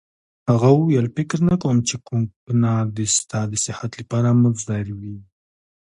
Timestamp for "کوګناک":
2.07-2.87